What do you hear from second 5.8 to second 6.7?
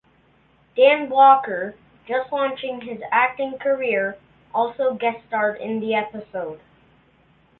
episode.